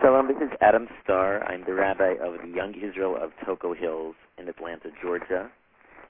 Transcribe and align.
Shalom, 0.00 0.28
this 0.28 0.36
is 0.36 0.56
Adam 0.60 0.86
Starr. 1.02 1.42
I'm 1.42 1.64
the 1.64 1.74
rabbi 1.74 2.14
of 2.22 2.34
the 2.40 2.48
Young 2.54 2.72
Israel 2.74 3.16
of 3.20 3.32
Toco 3.44 3.76
Hills 3.76 4.14
in 4.38 4.48
Atlanta, 4.48 4.90
Georgia, 5.02 5.50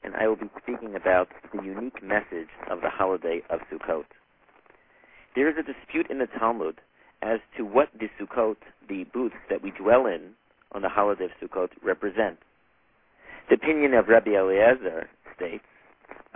and 0.04 0.14
I 0.14 0.28
will 0.28 0.36
be 0.36 0.50
speaking 0.62 0.94
about 0.94 1.28
the 1.54 1.62
unique 1.62 2.02
message 2.02 2.50
of 2.70 2.82
the 2.82 2.90
holiday 2.90 3.40
of 3.48 3.60
Sukkot. 3.72 4.04
There 5.34 5.48
is 5.48 5.54
a 5.58 5.62
dispute 5.62 6.10
in 6.10 6.18
the 6.18 6.26
Talmud 6.38 6.82
as 7.22 7.40
to 7.56 7.64
what 7.64 7.88
the 7.98 8.08
Sukkot, 8.20 8.56
the 8.90 9.04
booths 9.04 9.36
that 9.48 9.62
we 9.62 9.70
dwell 9.70 10.04
in 10.04 10.32
on 10.72 10.82
the 10.82 10.90
holiday 10.90 11.24
of 11.24 11.30
Sukkot, 11.40 11.70
represent. 11.82 12.36
The 13.48 13.54
opinion 13.54 13.94
of 13.94 14.08
Rabbi 14.08 14.32
Eliezer 14.32 15.08
states, 15.34 15.64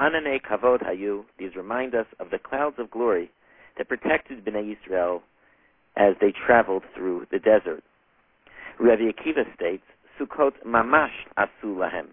Ananei 0.01 0.41
Kavod 0.41 0.83
Hayu, 0.83 1.25
these 1.39 1.55
remind 1.55 1.95
us 1.95 2.07
of 2.19 2.31
the 2.31 2.39
clouds 2.39 2.77
of 2.79 2.91
glory 2.91 3.31
that 3.77 3.91
protected 3.91 4.43
Bnei 4.43 4.75
Yisrael 4.75 5.21
as 5.97 6.15
they 6.21 6.33
traveled 6.33 6.85
through 6.95 7.27
the 7.31 7.39
desert. 7.39 7.83
Rabbi 8.79 9.03
Akiva 9.03 9.45
states, 9.55 9.85
Sukkot 10.19 10.53
mamash 10.67 11.09
asu 11.39 11.77
lahem. 11.77 12.07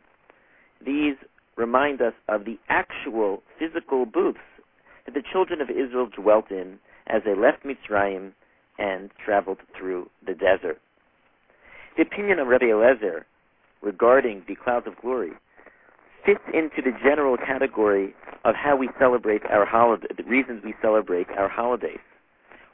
These 0.85 1.15
remind 1.57 2.01
us 2.01 2.13
of 2.27 2.45
the 2.45 2.57
actual 2.69 3.43
physical 3.57 4.05
booths 4.05 4.39
that 5.05 5.13
the 5.13 5.23
children 5.31 5.61
of 5.61 5.69
Israel 5.69 6.07
dwelt 6.07 6.51
in 6.51 6.79
as 7.07 7.21
they 7.25 7.35
left 7.35 7.65
Mitzrayim 7.65 8.31
and 8.77 9.09
traveled 9.23 9.59
through 9.77 10.09
the 10.25 10.33
desert. 10.33 10.79
The 11.97 12.03
opinion 12.03 12.39
of 12.39 12.47
Rabbi 12.47 12.67
Eliezer 12.67 13.25
regarding 13.81 14.43
the 14.47 14.55
clouds 14.55 14.87
of 14.87 14.95
glory 15.01 15.31
fits 16.25 16.41
into 16.53 16.81
the 16.81 16.97
general 17.03 17.37
category 17.37 18.13
of 18.45 18.55
how 18.55 18.75
we 18.75 18.89
celebrate 18.99 19.41
our 19.49 19.65
holiday, 19.65 20.07
the 20.15 20.23
reasons 20.23 20.63
we 20.63 20.73
celebrate 20.81 21.27
our 21.37 21.49
holidays. 21.49 21.99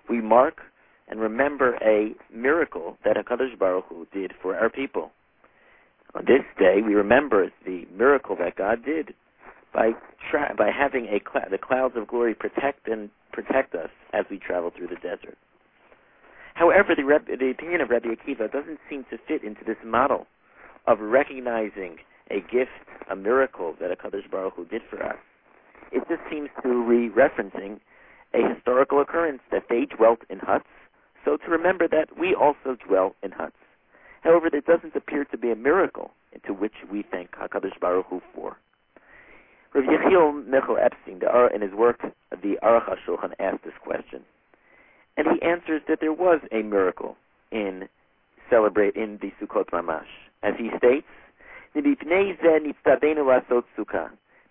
We 0.09 0.21
mark 0.21 0.61
and 1.07 1.19
remember 1.19 1.75
a 1.81 2.13
miracle 2.33 2.97
that 3.03 3.15
HaKadosh 3.17 3.57
Baruch 3.57 3.85
Hu 3.89 4.07
did 4.13 4.33
for 4.41 4.55
our 4.55 4.69
people. 4.69 5.11
On 6.15 6.25
this 6.25 6.43
day, 6.57 6.81
we 6.85 6.93
remember 6.93 7.51
the 7.65 7.85
miracle 7.95 8.35
that 8.37 8.55
God 8.55 8.83
did 8.85 9.13
by 9.73 9.91
tra- 10.31 10.55
by 10.57 10.71
having 10.71 11.05
a 11.07 11.19
cl- 11.19 11.49
the 11.51 11.57
clouds 11.57 11.95
of 11.97 12.07
glory 12.07 12.33
protect 12.33 12.87
and 12.87 13.09
protect 13.33 13.75
us 13.75 13.89
as 14.13 14.25
we 14.31 14.39
travel 14.39 14.71
through 14.75 14.87
the 14.87 14.95
desert. 14.95 15.37
However, 16.53 16.95
the, 16.95 17.03
the 17.37 17.51
opinion 17.51 17.81
of 17.81 17.89
Rabbi 17.89 18.07
Akiva 18.07 18.51
doesn't 18.51 18.79
seem 18.89 19.05
to 19.11 19.17
fit 19.27 19.43
into 19.43 19.65
this 19.65 19.75
model 19.83 20.25
of 20.87 20.99
recognizing 20.99 21.97
a 22.31 22.39
gift, 22.39 22.71
a 23.11 23.15
miracle 23.15 23.75
that 23.81 23.91
HaKadosh 23.91 24.31
Baruch 24.31 24.53
Hu 24.55 24.65
did 24.65 24.81
for 24.89 25.03
us. 25.03 25.17
It 25.91 26.07
just 26.07 26.21
seems 26.31 26.49
to 26.63 26.87
be 26.87 27.09
referencing 27.09 27.79
a 28.33 28.53
historical 28.53 29.01
occurrence 29.01 29.41
that 29.51 29.65
they 29.69 29.85
dwelt 29.85 30.19
in 30.29 30.39
huts 30.39 30.65
so 31.25 31.37
to 31.37 31.49
remember 31.49 31.87
that 31.87 32.17
we 32.17 32.35
also 32.35 32.77
dwell 32.87 33.15
in 33.23 33.31
huts. 33.31 33.57
However, 34.21 34.49
there 34.49 34.61
doesn't 34.61 34.95
appear 34.95 35.25
to 35.25 35.37
be 35.37 35.51
a 35.51 35.55
miracle 35.55 36.11
into 36.31 36.53
which 36.53 36.73
we 36.91 37.03
thank 37.09 37.31
HaKadosh 37.31 37.79
Baruch 37.79 38.05
Hu 38.07 38.21
for. 38.33 38.57
Rav 39.73 39.83
Yechiel 39.83 40.45
Michal 40.47 40.77
Epstein, 40.77 41.19
the, 41.19 41.49
in 41.53 41.61
his 41.61 41.73
work, 41.73 42.01
the 42.31 42.57
Aruch 42.63 42.87
HaShulchan, 42.87 43.33
asked 43.39 43.63
this 43.65 43.73
question. 43.83 44.21
And 45.17 45.27
he 45.27 45.41
answers 45.45 45.81
that 45.87 45.99
there 45.99 46.13
was 46.13 46.39
a 46.51 46.61
miracle 46.61 47.17
in 47.51 47.89
celebrate 48.49 48.95
in 48.95 49.19
the 49.21 49.31
Sukkot 49.41 49.69
Mamash. 49.71 50.05
As 50.43 50.53
he 50.57 50.69
states, 50.77 51.07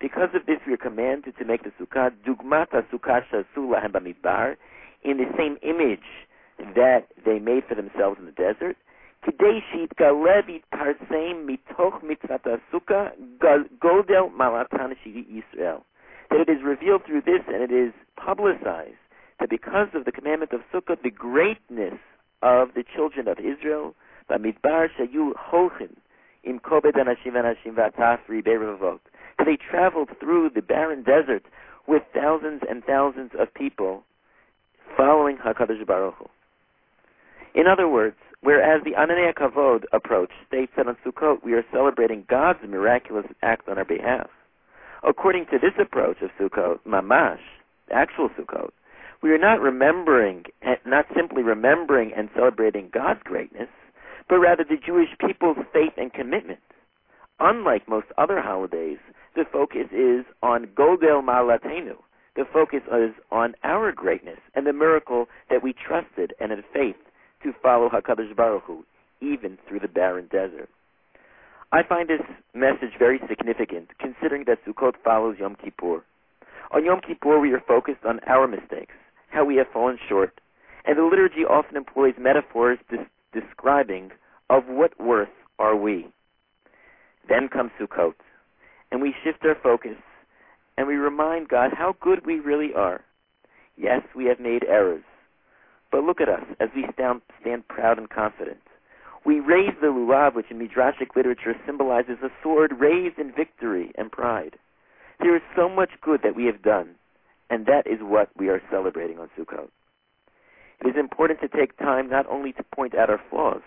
because 0.00 0.28
of 0.34 0.47
this, 0.47 0.59
we 0.66 0.72
are 0.72 0.77
commanded 0.77 1.38
to 1.38 1.44
make 1.44 1.62
the 1.62 1.72
sukkah 1.81 2.11
dugmata 2.27 2.84
sukkah 2.92 3.22
shasu 3.33 3.44
lahem 3.56 3.92
bamidbar 3.92 4.56
in 5.03 5.16
the 5.16 5.25
same 5.38 5.56
image 5.62 6.27
that 6.75 7.07
they 7.25 7.39
made 7.39 7.65
for 7.69 7.75
themselves 7.75 8.19
in 8.19 8.27
the 8.27 8.33
desert. 8.33 8.77
That 9.27 9.39
it 16.41 16.49
is 16.49 16.62
revealed 16.65 17.03
through 17.06 17.22
this 17.22 17.41
and 17.49 17.62
it 17.62 17.72
is 17.72 17.93
publicized 18.16 18.97
that 19.41 19.50
because 19.50 19.88
of 19.94 20.05
the 20.05 20.12
commandment 20.12 20.53
of 20.53 20.61
Sukkah, 20.72 21.03
the 21.03 21.11
greatness 21.11 21.99
of 22.43 22.75
the 22.75 22.84
children 22.94 23.27
of 23.28 23.38
Israel, 23.38 23.94
that 24.28 24.43
they 29.47 29.56
traveled 29.56 30.11
through 30.21 30.50
the 30.50 30.62
barren 30.62 31.03
desert 31.03 31.44
with 31.87 32.03
thousands 32.15 32.62
and 32.69 32.84
thousands 32.84 33.33
of 33.38 33.55
people 33.55 34.05
following 34.97 35.37
HaKadosh 35.37 35.87
Baruch 35.87 36.15
Hu. 36.19 36.27
In 37.54 37.69
other 37.69 37.88
words, 37.88 38.16
whereas 38.41 38.82
the 38.82 38.92
Ananei 38.92 39.32
Kavod 39.32 39.84
approach 39.92 40.31
states 40.47 40.72
that 40.76 40.88
on 40.88 40.97
Sukkot 41.06 41.44
we 41.44 41.53
are 41.53 41.65
celebrating 41.72 42.25
God's 42.28 42.59
miraculous 42.66 43.26
act 43.42 43.69
on 43.69 43.78
our 43.78 43.84
behalf, 43.84 44.28
according 45.06 45.47
to 45.47 45.59
this 45.59 45.75
approach 45.81 46.16
of 46.20 46.31
Sukkot, 46.38 46.81
Mamash, 46.84 47.38
actual 47.93 48.28
Sukkot, 48.31 48.70
we 49.22 49.31
are 49.31 49.38
not 49.38 49.60
remembering, 49.60 50.44
not 50.84 51.06
simply 51.14 51.43
remembering 51.43 52.12
and 52.14 52.28
celebrating 52.34 52.91
God's 52.93 53.22
greatness, 53.22 53.69
but 54.28 54.38
rather 54.38 54.64
the 54.64 54.76
Jewish 54.76 55.09
people's 55.19 55.56
faith 55.72 55.94
and 55.97 56.12
commitment. 56.12 56.60
Unlike 57.41 57.88
most 57.88 58.09
other 58.19 58.43
holidays, 58.43 58.98
the 59.34 59.44
focus 59.50 59.87
is 59.93 60.25
on 60.43 60.66
Godel 60.76 61.22
Malatenu. 61.22 61.97
The 62.37 62.44
focus 62.53 62.82
is 62.93 63.14
on 63.31 63.54
our 63.62 63.93
greatness 63.93 64.38
and 64.54 64.66
the 64.66 64.72
miracle 64.72 65.26
that 65.50 65.62
we 65.62 65.72
trusted 65.72 66.34
and 66.41 66.50
had 66.50 66.64
faith 66.72 66.97
to 67.44 67.53
follow 67.62 67.88
Hakadosh 67.88 68.34
Baruch 68.34 68.65
Hu, 68.65 68.84
even 69.21 69.59
through 69.69 69.81
the 69.81 69.88
barren 69.88 70.27
desert. 70.32 70.69
I 71.71 71.82
find 71.82 72.09
this 72.09 72.21
message 72.55 72.99
very 72.99 73.21
significant, 73.28 73.91
considering 73.99 74.44
that 74.47 74.65
Sukkot 74.65 74.94
follows 75.05 75.37
Yom 75.38 75.56
Kippur. 75.62 76.03
On 76.72 76.84
Yom 76.84 77.00
Kippur, 77.06 77.38
we 77.38 77.53
are 77.53 77.62
focused 77.66 78.05
on 78.05 78.21
our 78.27 78.49
mistakes, 78.49 78.94
how 79.28 79.44
we 79.44 79.56
have 79.56 79.66
fallen 79.72 79.99
short, 80.09 80.41
and 80.84 80.99
the 80.99 81.05
liturgy 81.05 81.44
often 81.44 81.77
employs 81.77 82.15
metaphors 82.19 82.78
des- 82.91 83.09
describing 83.38 84.11
of 84.50 84.65
what 84.66 84.99
worth 85.00 85.28
are 85.59 85.76
we. 85.76 86.06
Then 87.28 87.49
comes 87.49 87.71
Sukkot, 87.81 88.15
and 88.91 89.00
we 89.00 89.15
shift 89.25 89.44
our 89.44 89.56
focus, 89.62 89.97
and 90.76 90.87
we 90.87 90.94
remind 90.94 91.49
God 91.49 91.72
how 91.76 91.97
good 92.00 92.25
we 92.26 92.41
really 92.41 92.72
are. 92.75 93.03
Yes, 93.76 94.03
we 94.15 94.26
have 94.26 94.38
made 94.38 94.65
errors, 94.65 95.03
but 95.94 96.03
look 96.03 96.21
at 96.21 96.28
us 96.28 96.43
as 96.59 96.71
we 96.75 96.84
stand, 96.93 97.21
stand 97.41 97.69
proud 97.69 97.99
and 97.99 98.10
confident. 98.10 98.59
We 99.25 99.38
raise 99.38 99.75
the 99.81 99.87
lulav, 99.87 100.34
which 100.34 100.50
in 100.50 100.59
midrashic 100.59 101.15
literature 101.15 101.55
symbolizes 101.65 102.16
a 102.21 102.31
sword 102.43 102.72
raised 102.81 103.16
in 103.21 103.31
victory 103.31 103.93
and 103.94 104.10
pride. 104.10 104.56
There 105.21 105.37
is 105.37 105.43
so 105.55 105.69
much 105.69 105.91
good 106.03 106.22
that 106.25 106.34
we 106.34 106.47
have 106.47 106.62
done, 106.62 106.97
and 107.49 107.66
that 107.66 107.87
is 107.87 108.00
what 108.00 108.28
we 108.37 108.49
are 108.49 108.60
celebrating 108.72 109.21
on 109.21 109.31
Sukkot. 109.38 109.69
It 110.81 110.88
is 110.88 110.97
important 110.99 111.41
to 111.43 111.49
take 111.49 111.78
time 111.78 112.11
not 112.11 112.26
only 112.26 112.50
to 112.55 112.65
point 112.75 112.97
out 112.97 113.09
our 113.09 113.21
flaws, 113.31 113.62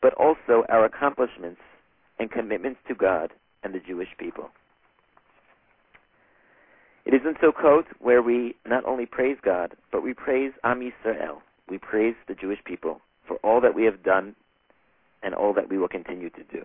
but 0.00 0.14
also 0.14 0.64
our 0.70 0.86
accomplishments 0.86 1.60
and 2.18 2.30
commitments 2.30 2.80
to 2.88 2.94
God 2.94 3.30
and 3.62 3.74
the 3.74 3.80
Jewish 3.86 4.08
people. 4.18 4.48
It 7.04 7.12
is 7.12 7.20
in 7.26 7.34
Sukkot 7.34 7.84
where 7.98 8.22
we 8.22 8.54
not 8.66 8.86
only 8.86 9.04
praise 9.04 9.36
God, 9.44 9.76
but 9.92 10.02
we 10.02 10.14
praise 10.14 10.52
Am 10.64 10.80
Yisrael, 10.80 11.42
we 11.70 11.78
praise 11.78 12.14
the 12.26 12.34
Jewish 12.34 12.62
people 12.64 13.00
for 13.26 13.36
all 13.38 13.60
that 13.60 13.74
we 13.74 13.84
have 13.84 14.02
done 14.02 14.34
and 15.22 15.34
all 15.34 15.52
that 15.54 15.68
we 15.68 15.78
will 15.78 15.88
continue 15.88 16.30
to 16.30 16.42
do. 16.50 16.64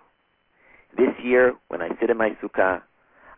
This 0.96 1.14
year, 1.24 1.54
when 1.70 1.82
I 1.82 1.90
sit 2.00 2.10
in 2.10 2.18
my 2.18 2.32
sukkah, 2.42 2.82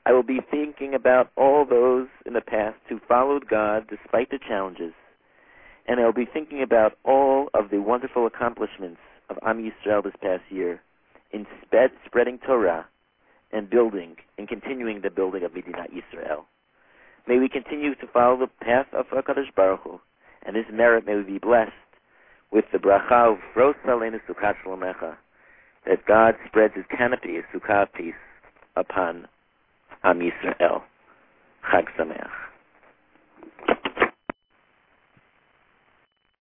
I 0.06 0.12
will 0.12 0.24
be 0.24 0.40
thinking 0.52 0.94
about 0.94 1.32
all 1.36 1.66
those 1.66 2.08
in 2.26 2.34
the 2.34 2.42
past 2.42 2.78
who 2.88 3.00
followed 3.08 3.48
God 3.48 3.88
despite 3.90 4.30
the 4.30 4.40
challenges, 4.46 4.94
and 5.88 6.00
I 6.00 6.06
will 6.06 6.14
be 6.14 6.28
thinking 6.32 6.62
about 6.62 6.98
all 7.04 7.50
of 7.54 7.70
the 7.72 7.80
wonderful 7.80 8.28
accomplishments 8.28 9.00
of 9.30 9.40
Am 9.44 9.58
Yisrael 9.58 10.04
this 10.04 10.14
past 10.22 10.44
year 10.50 10.82
in 11.32 11.48
spread, 11.66 11.92
spreading 12.06 12.38
Torah 12.40 12.86
and 13.52 13.70
building 13.70 14.18
and 14.38 14.48
continuing 14.48 15.02
the 15.02 15.10
building 15.10 15.44
of 15.44 15.54
Medina 15.56 15.86
Yisrael. 15.90 16.44
May 17.28 17.40
we 17.40 17.50
continue 17.50 17.96
to 17.96 18.08
follow 18.08 18.38
the 18.38 18.48
path 18.64 18.88
of 18.94 19.08
HaKadosh 19.08 19.56
Baruch 19.56 19.82
Hu 19.82 20.00
and 20.46 20.56
this 20.56 20.66
merit 20.72 21.06
may 21.06 21.16
we 21.16 21.24
be 21.24 21.40
blessed 21.40 21.72
with 22.52 22.66
the 22.72 22.78
bracha 22.78 23.34
of 23.34 23.38
Ros 23.56 23.76
Salenu 23.86 24.20
Sukkot 24.30 24.56
Shlomecha, 24.64 25.16
that 25.86 26.06
God 26.06 26.36
spreads 26.48 26.76
his 26.76 26.86
canopy, 26.96 27.36
his 27.36 27.44
sukkah 27.54 27.88
peace, 27.94 28.14
upon 28.76 29.28
Am 30.04 30.20
Yisrael. 30.20 30.82
Chag 31.72 31.86
Sameach. 31.98 32.30